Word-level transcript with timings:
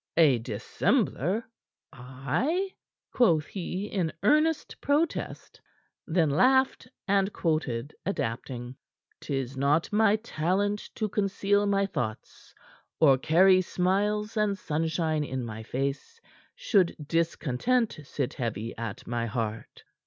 "A 0.17 0.39
dissembler, 0.39 1.43
I?" 1.93 2.73
quoth 3.13 3.45
he 3.45 3.85
in 3.85 4.11
earnest 4.23 4.81
protest; 4.81 5.61
then 6.07 6.31
laughed 6.31 6.87
and 7.07 7.31
quoted, 7.31 7.93
adapting, 8.03 8.77
"'Tis 9.19 9.55
not 9.55 9.93
my 9.93 10.15
talent 10.15 10.89
to 10.95 11.07
conceal 11.07 11.67
my 11.67 11.85
thoughts 11.85 12.55
Or 12.99 13.15
carry 13.19 13.61
smiles 13.61 14.37
and 14.37 14.57
sunshine 14.57 15.23
in 15.23 15.45
my 15.45 15.61
face 15.61 16.19
Should 16.55 16.95
discontent 17.07 17.99
sit 18.03 18.33
heavy 18.33 18.75
at 18.79 19.05
my 19.05 19.27
heart." 19.27 19.83